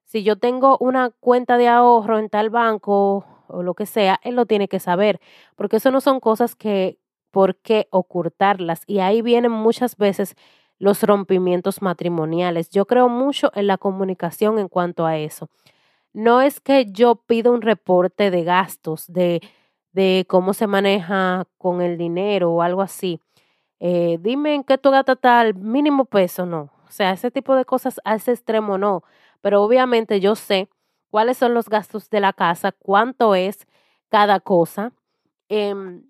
si 0.04 0.22
yo 0.22 0.36
tengo 0.36 0.76
una 0.78 1.10
cuenta 1.10 1.56
de 1.56 1.68
ahorro 1.68 2.18
en 2.18 2.28
tal 2.28 2.50
banco 2.50 3.24
o 3.48 3.62
lo 3.62 3.74
que 3.74 3.86
sea, 3.86 4.20
él 4.22 4.36
lo 4.36 4.46
tiene 4.46 4.68
que 4.68 4.80
saber, 4.80 5.20
porque 5.56 5.76
eso 5.76 5.90
no 5.90 6.00
son 6.00 6.20
cosas 6.20 6.54
que, 6.54 6.98
¿por 7.30 7.56
qué 7.56 7.88
ocultarlas? 7.90 8.82
Y 8.86 9.00
ahí 9.00 9.22
vienen 9.22 9.52
muchas 9.52 9.96
veces 9.96 10.34
los 10.78 11.02
rompimientos 11.02 11.82
matrimoniales. 11.82 12.70
Yo 12.70 12.86
creo 12.86 13.08
mucho 13.08 13.50
en 13.54 13.66
la 13.66 13.78
comunicación 13.78 14.58
en 14.58 14.68
cuanto 14.68 15.06
a 15.06 15.18
eso. 15.18 15.48
No 16.14 16.40
es 16.40 16.60
que 16.60 16.86
yo 16.92 17.16
pida 17.16 17.50
un 17.50 17.62
reporte 17.62 18.30
de 18.30 18.44
gastos, 18.44 19.06
de, 19.08 19.42
de 19.92 20.24
cómo 20.28 20.54
se 20.54 20.66
maneja 20.68 21.46
con 21.58 21.82
el 21.82 21.98
dinero 21.98 22.52
o 22.52 22.62
algo 22.62 22.82
así. 22.82 23.20
Eh, 23.80 24.18
dime 24.20 24.54
en 24.54 24.64
qué 24.64 24.78
tú 24.78 24.90
gastas 24.90 25.20
tal 25.20 25.54
mínimo 25.56 26.06
peso, 26.06 26.46
no. 26.46 26.70
O 26.88 26.90
sea, 26.90 27.12
ese 27.12 27.30
tipo 27.30 27.54
de 27.56 27.64
cosas 27.64 28.00
a 28.04 28.14
ese 28.16 28.32
extremo 28.32 28.78
no 28.78 29.04
pero 29.44 29.62
obviamente 29.62 30.20
yo 30.20 30.36
sé 30.36 30.70
cuáles 31.10 31.36
son 31.36 31.52
los 31.52 31.68
gastos 31.68 32.08
de 32.08 32.18
la 32.20 32.32
casa, 32.32 32.72
cuánto 32.72 33.34
es 33.34 33.66
cada 34.08 34.40
cosa, 34.40 34.94
em, 35.50 36.04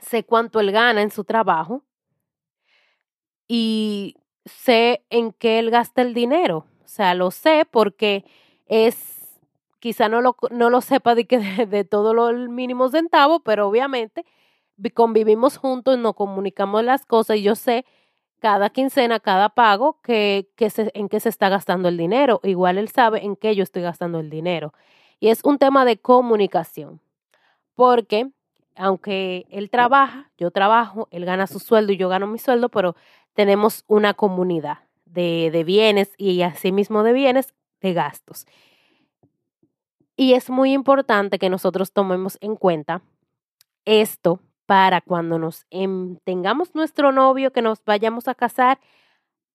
sé 0.00 0.24
cuánto 0.24 0.60
él 0.60 0.72
gana 0.72 1.02
en 1.02 1.10
su 1.12 1.24
trabajo 1.24 1.84
y 3.46 4.16
sé 4.44 5.04
en 5.10 5.32
qué 5.32 5.58
él 5.58 5.70
gasta 5.70 6.02
el 6.02 6.14
dinero. 6.14 6.66
O 6.84 6.88
sea, 6.88 7.14
lo 7.14 7.30
sé 7.30 7.66
porque 7.70 8.24
es, 8.66 9.17
quizá 9.80 10.08
no 10.08 10.20
lo, 10.20 10.36
no 10.50 10.70
lo 10.70 10.80
sepa 10.80 11.14
de, 11.14 11.26
que 11.26 11.38
de, 11.38 11.66
de 11.66 11.84
todo 11.84 12.14
lo 12.14 12.32
mínimo 12.48 12.88
centavo, 12.88 13.40
pero 13.40 13.68
obviamente 13.68 14.24
convivimos 14.94 15.56
juntos, 15.56 15.98
nos 15.98 16.14
comunicamos 16.14 16.84
las 16.84 17.04
cosas 17.04 17.36
y 17.38 17.42
yo 17.42 17.54
sé 17.54 17.84
cada 18.40 18.70
quincena, 18.70 19.18
cada 19.18 19.48
pago, 19.48 19.98
que, 20.02 20.48
que 20.54 20.70
se, 20.70 20.92
en 20.94 21.08
qué 21.08 21.18
se 21.18 21.28
está 21.28 21.48
gastando 21.48 21.88
el 21.88 21.96
dinero. 21.96 22.40
Igual 22.44 22.78
él 22.78 22.88
sabe 22.88 23.24
en 23.24 23.34
qué 23.34 23.56
yo 23.56 23.64
estoy 23.64 23.82
gastando 23.82 24.20
el 24.20 24.30
dinero. 24.30 24.72
Y 25.18 25.28
es 25.28 25.42
un 25.42 25.58
tema 25.58 25.84
de 25.84 25.98
comunicación. 25.98 27.00
Porque 27.74 28.30
aunque 28.76 29.46
él 29.50 29.70
trabaja, 29.70 30.30
yo 30.38 30.52
trabajo, 30.52 31.08
él 31.10 31.24
gana 31.24 31.48
su 31.48 31.58
sueldo 31.58 31.92
y 31.92 31.96
yo 31.96 32.08
gano 32.08 32.28
mi 32.28 32.38
sueldo, 32.38 32.68
pero 32.68 32.94
tenemos 33.34 33.84
una 33.88 34.14
comunidad 34.14 34.78
de, 35.04 35.50
de 35.52 35.64
bienes 35.64 36.12
y 36.16 36.42
asimismo 36.42 37.02
de 37.02 37.12
bienes 37.12 37.54
de 37.80 37.92
gastos. 37.92 38.46
Y 40.20 40.34
es 40.34 40.50
muy 40.50 40.72
importante 40.72 41.38
que 41.38 41.48
nosotros 41.48 41.92
tomemos 41.92 42.38
en 42.40 42.56
cuenta 42.56 43.02
esto 43.84 44.40
para 44.66 45.00
cuando 45.00 45.38
nos 45.38 45.64
em, 45.70 46.16
tengamos 46.24 46.74
nuestro 46.74 47.12
novio, 47.12 47.52
que 47.52 47.62
nos 47.62 47.84
vayamos 47.84 48.26
a 48.26 48.34
casar 48.34 48.80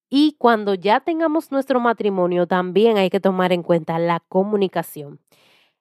y 0.08 0.36
cuando 0.38 0.72
ya 0.72 1.00
tengamos 1.00 1.52
nuestro 1.52 1.80
matrimonio, 1.80 2.46
también 2.46 2.96
hay 2.96 3.10
que 3.10 3.20
tomar 3.20 3.52
en 3.52 3.62
cuenta 3.62 3.98
la 3.98 4.20
comunicación. 4.20 5.20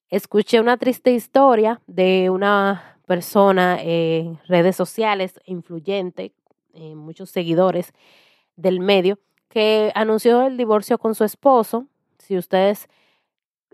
Escuché 0.10 0.60
una 0.60 0.75
triste 0.75 1.12
historia 1.13 1.80
de 1.88 2.30
una 2.30 3.00
persona 3.06 3.82
en 3.82 4.38
redes 4.50 4.75
sociales, 4.75 5.40
influyente, 5.46 6.34
eh, 6.74 6.94
muchos 6.94 7.30
seguidores 7.30 7.94
del 8.58 8.82
medio, 8.82 9.18
que 9.48 9.94
anunció 9.96 10.42
el 10.42 10.58
divorcio 10.58 10.98
con 10.98 11.16
su 11.16 11.24
esposo. 11.24 11.88
Si 12.18 12.38
ustedes 12.38 12.90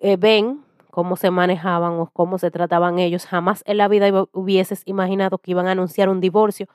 eh, 0.01 0.15
ven 0.15 0.68
cómo 0.99 1.15
se 1.15 1.31
manejaban 1.31 1.93
o 1.93 2.09
cómo 2.11 2.37
se 2.39 2.51
trataban 2.51 2.99
ellos. 2.99 3.25
Jamás 3.25 3.63
en 3.65 3.77
la 3.77 3.87
vida 3.87 4.27
hubieses 4.33 4.81
imaginado 4.85 5.37
que 5.37 5.51
iban 5.51 5.65
a 5.65 5.71
anunciar 5.71 6.09
un 6.09 6.19
divorcio. 6.19 6.67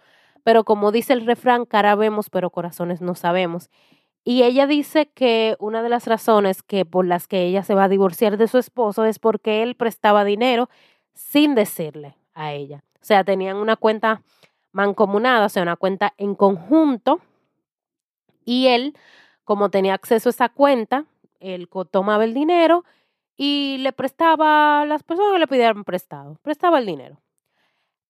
Pero 0.45 0.65
como 0.65 0.93
dice 0.93 1.13
el 1.13 1.27
refrán, 1.27 1.67
cara 1.67 1.95
vemos, 1.95 2.31
pero 2.31 2.49
corazones 2.49 3.03
no 3.03 3.15
sabemos. 3.17 3.69
Y 4.25 4.45
ella 4.45 4.67
dice 4.67 5.11
que 5.11 5.57
una 5.59 5.83
de 5.83 5.91
las 5.91 6.07
razones 6.07 6.63
que 6.63 6.87
por 6.87 7.05
las 7.05 7.29
que 7.29 7.45
ella 7.45 7.63
se 7.65 7.75
va 7.75 7.85
a 7.85 7.89
divorciar 7.91 8.39
de 8.39 8.49
su 8.49 8.57
esposo 8.57 9.05
es 9.05 9.19
porque 9.19 9.63
él 9.63 9.75
prestaba 9.75 10.25
dinero 10.25 10.71
sin 11.13 11.55
decirle 11.55 12.17
a 12.33 12.55
ella. 12.55 12.83
O 13.03 13.05
sea, 13.05 13.25
tenían 13.25 13.59
una 13.59 13.77
cuenta 13.77 14.23
mancomunada, 14.73 15.45
o 15.45 15.49
sea, 15.51 15.63
una 15.63 15.77
cuenta 15.77 16.15
en 16.17 16.35
conjunto. 16.35 17.21
Y 18.47 18.69
él, 18.69 18.97
como 19.45 19.69
tenía 19.69 19.93
acceso 19.93 20.31
a 20.31 20.35
esa 20.35 20.49
cuenta, 20.49 21.05
él 21.41 21.69
tomaba 21.91 22.25
el 22.25 22.33
dinero 22.33 22.87
y 23.37 23.79
le 23.81 23.93
prestaba 23.93 24.85
las 24.87 25.03
personas 25.03 25.33
que 25.33 25.39
le 25.41 25.47
pidieran 25.47 25.85
prestado, 25.85 26.39
prestaba 26.43 26.79
el 26.79 26.87
dinero. 26.87 27.21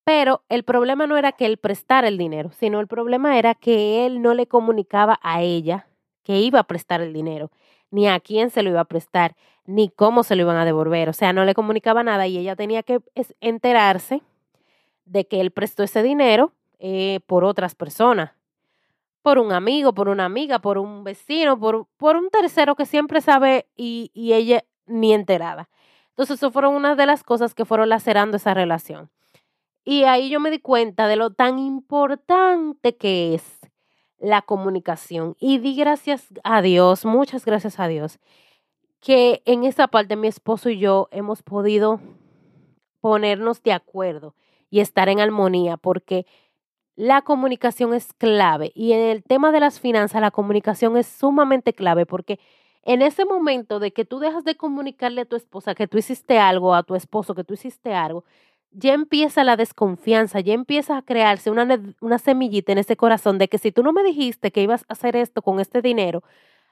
Pero 0.03 0.43
el 0.49 0.63
problema 0.63 1.07
no 1.07 1.17
era 1.17 1.31
que 1.31 1.47
él 1.47 1.57
prestara 1.57 2.07
el 2.07 2.17
dinero, 2.17 2.51
sino 2.51 2.79
el 2.79 2.87
problema 2.87 3.39
era 3.39 3.55
que 3.55 4.05
él 4.05 4.21
no 4.21 4.35
le 4.35 4.47
comunicaba 4.47 5.19
a 5.23 5.41
ella 5.41 5.87
que 6.23 6.39
iba 6.39 6.59
a 6.59 6.63
prestar 6.63 7.01
el 7.01 7.13
dinero, 7.13 7.51
ni 7.89 8.07
a 8.07 8.19
quién 8.19 8.49
se 8.49 8.61
lo 8.61 8.69
iba 8.69 8.81
a 8.81 8.85
prestar, 8.85 9.35
ni 9.65 9.89
cómo 9.89 10.23
se 10.23 10.35
lo 10.35 10.43
iban 10.43 10.57
a 10.57 10.65
devolver. 10.65 11.09
O 11.09 11.13
sea, 11.13 11.33
no 11.33 11.43
le 11.43 11.55
comunicaba 11.55 12.03
nada 12.03 12.27
y 12.27 12.37
ella 12.37 12.55
tenía 12.55 12.83
que 12.83 12.99
enterarse 13.41 14.21
de 15.05 15.25
que 15.25 15.41
él 15.41 15.51
prestó 15.51 15.83
ese 15.83 16.03
dinero 16.03 16.51
eh, 16.79 17.19
por 17.25 17.43
otras 17.43 17.73
personas, 17.73 18.31
por 19.23 19.39
un 19.39 19.51
amigo, 19.51 19.93
por 19.93 20.09
una 20.09 20.25
amiga, 20.25 20.59
por 20.59 20.77
un 20.77 21.03
vecino, 21.03 21.59
por, 21.59 21.87
por 21.97 22.15
un 22.15 22.29
tercero 22.29 22.75
que 22.75 22.85
siempre 22.85 23.21
sabe 23.21 23.65
y, 23.75 24.11
y 24.13 24.33
ella 24.33 24.63
ni 24.85 25.13
enterada. 25.13 25.69
Entonces, 26.09 26.37
eso 26.37 26.51
fueron 26.51 26.75
una 26.75 26.95
de 26.95 27.05
las 27.05 27.23
cosas 27.23 27.53
que 27.53 27.65
fueron 27.65 27.89
lacerando 27.89 28.37
esa 28.37 28.53
relación. 28.53 29.09
Y 29.83 30.03
ahí 30.05 30.29
yo 30.29 30.39
me 30.39 30.49
di 30.49 30.59
cuenta 30.59 31.07
de 31.07 31.15
lo 31.15 31.31
tan 31.31 31.59
importante 31.59 32.95
que 32.95 33.35
es 33.35 33.43
la 34.17 34.41
comunicación. 34.41 35.35
Y 35.39 35.59
di 35.59 35.75
gracias 35.75 36.27
a 36.43 36.61
Dios, 36.61 37.05
muchas 37.05 37.45
gracias 37.45 37.79
a 37.79 37.87
Dios, 37.87 38.19
que 38.99 39.43
en 39.45 39.63
esa 39.63 39.87
parte 39.87 40.15
mi 40.15 40.27
esposo 40.27 40.69
y 40.69 40.79
yo 40.79 41.07
hemos 41.11 41.43
podido 41.43 41.99
ponernos 43.01 43.61
de 43.61 43.73
acuerdo 43.73 44.33
y 44.71 44.79
estar 44.79 45.09
en 45.09 45.19
armonía, 45.19 45.77
porque 45.77 46.25
la 46.95 47.21
comunicación 47.21 47.93
es 47.93 48.13
clave. 48.13 48.71
Y 48.73 48.93
en 48.93 49.01
el 49.01 49.23
tema 49.23 49.51
de 49.51 49.59
las 49.59 49.79
finanzas, 49.79 50.21
la 50.21 50.31
comunicación 50.31 50.97
es 50.97 51.05
sumamente 51.05 51.73
clave, 51.73 52.05
porque 52.07 52.39
en 52.85 53.01
ese 53.01 53.25
momento 53.25 53.79
de 53.79 53.91
que 53.91 54.05
tú 54.05 54.19
dejas 54.19 54.43
de 54.43 54.55
comunicarle 54.55 55.21
a 55.21 55.25
tu 55.25 55.35
esposa 55.35 55.75
que 55.75 55.87
tú 55.87 55.97
hiciste 55.97 56.37
algo, 56.37 56.75
a 56.75 56.83
tu 56.83 56.95
esposo 56.95 57.33
que 57.35 57.43
tú 57.43 57.55
hiciste 57.55 57.93
algo, 57.93 58.23
ya 58.71 58.93
empieza 58.93 59.43
la 59.43 59.57
desconfianza, 59.57 60.39
ya 60.39 60.53
empieza 60.53 60.97
a 60.97 61.01
crearse 61.01 61.49
una, 61.49 62.17
semillita 62.19 62.71
en 62.71 62.77
ese 62.77 62.95
corazón 62.95 63.37
de 63.37 63.47
que 63.47 63.57
si 63.57 63.71
tú 63.71 63.83
no 63.83 63.93
me 63.93 64.03
dijiste 64.03 64.51
que 64.51 64.61
ibas 64.61 64.83
a 64.83 64.93
hacer 64.93 65.15
esto 65.15 65.41
con 65.41 65.59
este 65.59 65.81
dinero, 65.81 66.23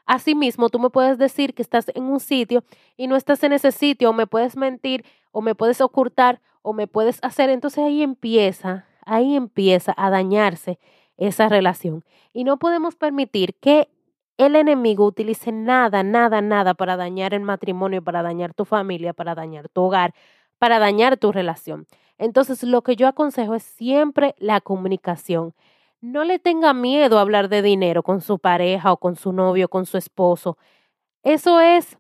Asimismo, 0.06 0.68
tú 0.68 0.80
me 0.80 0.90
puedes 0.90 1.18
decir 1.18 1.54
que 1.54 1.62
estás 1.62 1.90
en 1.96 2.04
un 2.04 2.20
sitio 2.20 2.66
y 2.98 3.08
no 3.08 3.16
estás 3.16 3.42
en 3.44 3.54
ese 3.54 3.72
sitio, 3.72 4.10
o 4.10 4.14
me 4.14 4.28
puedes 4.28 4.58
mentir, 4.58 5.06
o 5.32 5.42
me 5.42 5.56
puedes 5.56 5.80
ocultar, 5.80 6.42
o 6.62 6.74
me 6.74 6.88
puedes 6.88 7.20
hacer. 7.22 7.50
Entonces 7.50 7.86
ahí 7.86 8.04
empieza, 8.04 8.86
ahí 9.06 9.38
empieza 9.38 9.94
a 9.96 10.10
dañarse 10.10 10.78
esa 11.16 11.48
relación. 11.48 12.04
Y 12.34 12.44
no 12.44 12.58
podemos 12.58 12.96
permitir 12.96 13.56
que 13.56 13.88
el 14.38 14.56
enemigo 14.56 15.06
utilice 15.06 15.52
nada, 15.52 16.04
nada, 16.04 16.42
nada 16.42 16.74
para 16.74 16.98
dañar 16.98 17.34
el 17.34 17.42
matrimonio, 17.42 18.04
para 18.04 18.24
dañar 18.24 18.54
tu 18.54 18.66
familia, 18.66 19.14
para 19.14 19.36
dañar 19.36 19.70
tu 19.70 19.82
hogar, 19.82 20.14
para 20.60 20.80
dañar 20.80 21.18
tu 21.18 21.32
relación. 21.32 21.88
Entonces, 22.18 22.64
lo 22.64 22.82
que 22.84 22.96
yo 22.96 23.08
aconsejo 23.08 23.56
es 23.56 23.64
siempre 23.64 24.36
la 24.38 24.62
comunicación. 24.62 25.54
No 26.02 26.24
le 26.24 26.40
tenga 26.40 26.74
miedo 26.74 27.18
a 27.18 27.22
hablar 27.22 27.50
de 27.50 27.62
dinero 27.62 28.04
con 28.04 28.22
su 28.22 28.40
pareja 28.40 28.92
o 28.92 28.98
con 28.98 29.16
su 29.16 29.34
novio, 29.34 29.70
con 29.70 29.86
su 29.86 29.98
esposo. 29.98 30.58
Eso 31.24 31.62
es 31.62 31.98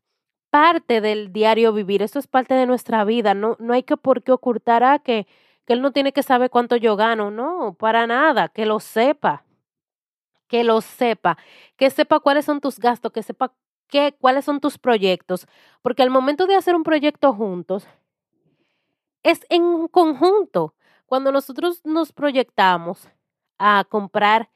parte 0.50 1.02
del 1.02 1.34
diario 1.34 1.74
vivir, 1.74 2.02
eso 2.04 2.20
es 2.20 2.28
parte 2.28 2.54
de 2.56 2.66
nuestra 2.68 3.06
vida. 3.06 3.34
No, 3.34 3.56
no 3.60 3.74
hay 3.74 3.84
que 3.84 3.98
por 3.98 4.24
qué 4.24 4.32
ocultar 4.32 4.84
a 4.84 5.00
que, 5.00 5.28
que 5.66 5.74
él 5.74 5.82
no 5.82 5.92
tiene 5.92 6.14
que 6.14 6.24
saber 6.24 6.50
cuánto 6.50 6.76
yo 6.76 6.96
gano. 6.96 7.32
No, 7.32 7.76
para 7.80 8.08
nada, 8.08 8.50
que 8.50 8.66
lo 8.66 8.80
sepa 8.80 9.44
que 10.54 10.64
lo 10.64 10.82
sepa, 10.82 11.36
que 11.78 11.90
sepa 11.90 12.20
cuáles 12.20 12.46
son 12.46 12.62
tus 12.62 12.78
gastos, 12.78 13.12
que 13.12 13.24
sepa 13.24 13.56
qué, 13.88 14.16
cuáles 14.22 14.46
son 14.46 14.60
tus 14.60 14.78
proyectos, 14.78 15.48
porque 15.82 16.04
al 16.04 16.12
momento 16.12 16.46
de 16.46 16.54
hacer 16.54 16.76
un 16.76 16.84
proyecto 16.84 17.34
juntos, 17.34 17.88
es 19.24 19.48
en 19.50 19.88
conjunto. 19.88 20.76
Cuando 21.08 21.32
nosotros 21.32 21.82
nos 21.84 22.12
proyectamos 22.12 23.10
a 23.58 23.84
comprar 23.90 24.52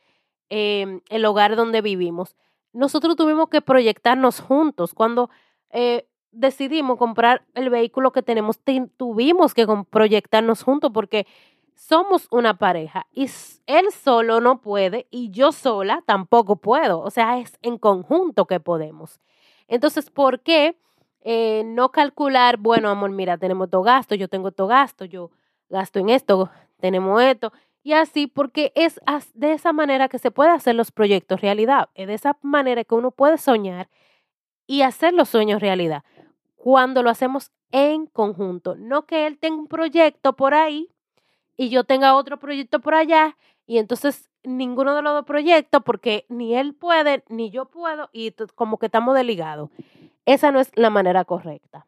em, 0.49 1.01
el 1.09 1.25
hogar 1.25 1.55
donde 1.55 1.81
vivimos, 1.81 2.35
nosotros 2.73 3.15
tuvimos 3.15 3.49
que 3.49 3.61
proyectarnos 3.61 4.39
juntos. 4.39 4.93
Cuando 4.93 5.31
eh, 5.71 6.07
decidimos 6.29 6.99
comprar 6.99 7.43
el 7.55 7.71
vehículo 7.71 8.11
que 8.11 8.21
tenemos, 8.21 8.59
tuvimos 8.97 9.55
que 9.55 9.65
proyectarnos 9.89 10.61
juntos 10.61 10.91
porque 10.93 11.25
somos 11.77 12.27
una 12.31 12.57
pareja 12.57 13.07
y 13.11 13.29
él 13.67 13.91
solo 13.91 14.41
no 14.41 14.61
puede 14.61 15.07
y 15.11 15.29
yo 15.29 15.51
sola 15.51 16.03
tampoco 16.05 16.57
puedo. 16.57 16.99
O 16.99 17.11
sea, 17.11 17.37
es 17.39 17.57
en 17.61 17.77
conjunto 17.77 18.45
que 18.45 18.59
podemos. 18.59 19.19
Entonces, 19.67 20.09
¿por 20.09 20.41
qué 20.41 20.75
eh, 21.29 21.63
no 21.65 21.91
calcular, 21.91 22.57
bueno, 22.57 22.89
amor, 22.89 23.11
mira, 23.11 23.37
tenemos 23.37 23.69
todo 23.69 23.83
gasto, 23.83 24.15
yo 24.15 24.27
tengo 24.27 24.51
todo 24.51 24.67
gasto, 24.67 25.05
yo 25.05 25.29
gasto 25.69 25.99
en 25.99 26.09
esto, 26.09 26.49
tenemos 26.79 27.21
esto, 27.21 27.51
y 27.83 27.93
así, 27.93 28.27
porque 28.27 28.71
es 28.75 28.99
de 29.33 29.51
esa 29.51 29.73
manera 29.73 30.07
que 30.07 30.19
se 30.19 30.31
puede 30.31 30.51
hacer 30.51 30.75
los 30.75 30.91
proyectos 30.91 31.41
realidad, 31.41 31.89
es 31.95 32.07
de 32.07 32.13
esa 32.13 32.37
manera 32.41 32.83
que 32.85 32.95
uno 32.95 33.11
puede 33.11 33.37
soñar 33.37 33.89
y 34.67 34.83
hacer 34.83 35.13
los 35.13 35.29
sueños 35.29 35.61
realidad, 35.61 36.03
cuando 36.55 37.03
lo 37.03 37.09
hacemos 37.09 37.51
en 37.71 38.05
conjunto, 38.07 38.75
no 38.75 39.05
que 39.05 39.27
él 39.27 39.37
tenga 39.37 39.57
un 39.57 39.67
proyecto 39.67 40.33
por 40.37 40.53
ahí 40.53 40.89
y 41.57 41.69
yo 41.69 41.83
tenga 41.83 42.15
otro 42.15 42.37
proyecto 42.37 42.79
por 42.79 42.95
allá 42.95 43.35
y 43.65 43.79
entonces 43.79 44.29
ninguno 44.43 44.95
de 44.95 45.01
los 45.01 45.13
dos 45.13 45.25
proyectos 45.25 45.81
porque 45.83 46.25
ni 46.29 46.55
él 46.55 46.73
puede 46.73 47.23
ni 47.27 47.49
yo 47.49 47.65
puedo 47.65 48.09
y 48.13 48.31
como 48.55 48.77
que 48.77 48.85
estamos 48.85 49.15
desligados. 49.15 49.69
Esa 50.25 50.51
no 50.51 50.59
es 50.59 50.71
la 50.75 50.89
manera 50.89 51.25
correcta. 51.25 51.85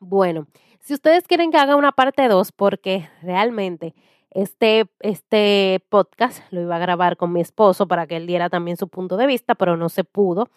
Bueno, 0.00 0.46
si 0.80 0.92
ustedes 0.92 1.26
quieren 1.26 1.50
que 1.50 1.56
haga 1.56 1.76
una 1.76 1.92
parte 1.92 2.28
2 2.28 2.52
porque 2.52 3.08
realmente 3.22 3.94
este, 4.30 4.86
este 5.00 5.80
podcast 5.88 6.42
lo 6.50 6.60
iba 6.60 6.76
a 6.76 6.80
grabar 6.80 7.16
con 7.16 7.32
mi 7.32 7.40
esposo 7.40 7.86
para 7.86 8.06
que 8.06 8.16
él 8.16 8.26
diera 8.26 8.50
también 8.50 8.76
su 8.76 8.88
punto 8.88 9.16
de 9.16 9.26
vista, 9.26 9.54
pero 9.54 9.76
no 9.76 9.88
se 9.88 10.04
pudo. 10.04 10.48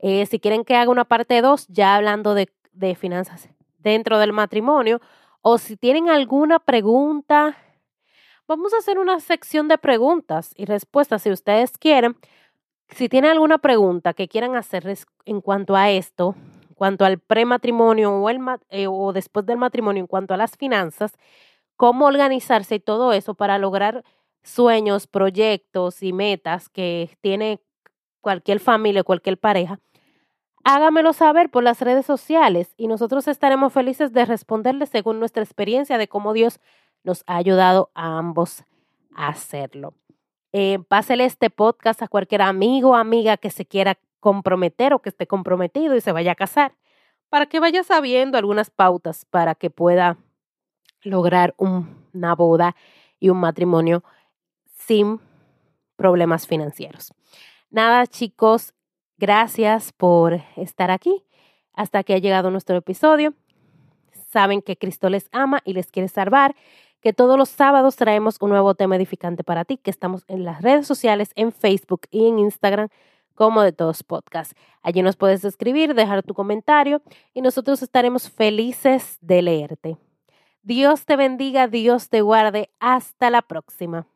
Eh, 0.00 0.26
si 0.26 0.40
quieren 0.40 0.64
que 0.64 0.74
haga 0.74 0.90
una 0.90 1.04
parte 1.04 1.40
2, 1.40 1.68
ya 1.68 1.94
hablando 1.94 2.34
de, 2.34 2.50
de 2.72 2.94
finanzas 2.96 3.48
dentro 3.78 4.18
del 4.18 4.32
matrimonio, 4.32 5.00
o 5.42 5.58
si 5.58 5.76
tienen 5.76 6.08
alguna 6.08 6.60
pregunta, 6.60 7.56
vamos 8.46 8.72
a 8.72 8.78
hacer 8.78 8.98
una 8.98 9.20
sección 9.20 9.68
de 9.68 9.76
preguntas 9.76 10.54
y 10.56 10.64
respuestas 10.64 11.22
si 11.22 11.30
ustedes 11.30 11.76
quieren. 11.78 12.16
Si 12.88 13.08
tienen 13.08 13.32
alguna 13.32 13.58
pregunta 13.58 14.14
que 14.14 14.28
quieran 14.28 14.54
hacerles 14.54 15.06
en 15.24 15.40
cuanto 15.40 15.74
a 15.74 15.90
esto, 15.90 16.36
en 16.68 16.74
cuanto 16.74 17.04
al 17.04 17.18
prematrimonio 17.18 18.12
o, 18.12 18.30
el, 18.30 18.38
eh, 18.70 18.86
o 18.86 19.12
después 19.12 19.44
del 19.44 19.58
matrimonio, 19.58 20.00
en 20.00 20.06
cuanto 20.06 20.32
a 20.32 20.36
las 20.36 20.56
finanzas, 20.56 21.12
cómo 21.76 22.06
organizarse 22.06 22.76
y 22.76 22.80
todo 22.80 23.12
eso 23.12 23.34
para 23.34 23.58
lograr 23.58 24.04
sueños, 24.44 25.06
proyectos 25.06 26.02
y 26.02 26.12
metas 26.12 26.68
que 26.68 27.16
tiene 27.20 27.60
cualquier 28.20 28.60
familia, 28.60 29.02
cualquier 29.02 29.38
pareja, 29.38 29.80
hágamelo 30.64 31.12
saber 31.12 31.50
por 31.50 31.62
las 31.62 31.80
redes 31.80 32.06
sociales 32.06 32.74
y 32.76 32.86
nosotros 32.86 33.28
estaremos 33.28 33.72
felices 33.72 34.12
de 34.12 34.24
responderles 34.24 34.88
según 34.90 35.18
nuestra 35.18 35.42
experiencia 35.42 35.98
de 35.98 36.08
cómo 36.08 36.32
Dios 36.32 36.60
nos 37.04 37.24
ha 37.26 37.36
ayudado 37.36 37.90
a 37.94 38.18
ambos 38.18 38.64
a 39.14 39.28
hacerlo. 39.28 39.94
Eh, 40.52 40.78
pásele 40.88 41.24
este 41.24 41.50
podcast 41.50 42.02
a 42.02 42.08
cualquier 42.08 42.42
amigo 42.42 42.90
o 42.90 42.94
amiga 42.94 43.36
que 43.36 43.50
se 43.50 43.64
quiera 43.64 43.98
comprometer 44.20 44.94
o 44.94 45.00
que 45.00 45.08
esté 45.08 45.26
comprometido 45.26 45.96
y 45.96 46.00
se 46.00 46.12
vaya 46.12 46.32
a 46.32 46.36
casar, 46.36 46.74
para 47.28 47.46
que 47.46 47.58
vaya 47.58 47.82
sabiendo 47.82 48.38
algunas 48.38 48.70
pautas 48.70 49.24
para 49.24 49.54
que 49.54 49.70
pueda 49.70 50.18
lograr 51.02 51.54
una 51.56 52.34
boda 52.34 52.76
y 53.18 53.30
un 53.30 53.38
matrimonio 53.38 54.04
sin 54.66 55.20
problemas 55.96 56.46
financieros. 56.46 57.12
Nada, 57.70 58.06
chicos, 58.06 58.74
gracias 59.18 59.92
por 59.92 60.40
estar 60.56 60.90
aquí. 60.90 61.24
Hasta 61.74 62.02
que 62.02 62.14
ha 62.14 62.18
llegado 62.18 62.50
nuestro 62.50 62.76
episodio. 62.76 63.34
Saben 64.30 64.62
que 64.62 64.76
Cristo 64.76 65.08
les 65.08 65.28
ama 65.32 65.60
y 65.64 65.72
les 65.72 65.90
quiere 65.90 66.08
salvar 66.08 66.54
que 67.02 67.12
todos 67.12 67.36
los 67.36 67.48
sábados 67.48 67.96
traemos 67.96 68.36
un 68.40 68.50
nuevo 68.50 68.74
tema 68.74 68.96
edificante 68.96 69.42
para 69.42 69.64
ti, 69.64 69.76
que 69.76 69.90
estamos 69.90 70.24
en 70.28 70.44
las 70.44 70.62
redes 70.62 70.86
sociales, 70.86 71.32
en 71.34 71.52
Facebook 71.52 72.02
y 72.10 72.28
en 72.28 72.38
Instagram 72.38 72.88
como 73.34 73.62
de 73.62 73.72
todos 73.72 74.04
podcasts. 74.04 74.54
Allí 74.82 75.02
nos 75.02 75.16
puedes 75.16 75.44
escribir, 75.44 75.94
dejar 75.94 76.22
tu 76.22 76.32
comentario 76.32 77.02
y 77.34 77.42
nosotros 77.42 77.82
estaremos 77.82 78.30
felices 78.30 79.18
de 79.20 79.42
leerte. 79.42 79.96
Dios 80.62 81.04
te 81.04 81.16
bendiga, 81.16 81.66
Dios 81.66 82.08
te 82.08 82.20
guarde. 82.20 82.70
Hasta 82.78 83.30
la 83.30 83.42
próxima. 83.42 84.06